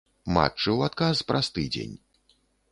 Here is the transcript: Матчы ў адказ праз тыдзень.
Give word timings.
Матчы 0.37 0.63
ў 0.63 0.79
адказ 0.89 1.21
праз 1.29 1.53
тыдзень. 1.59 1.95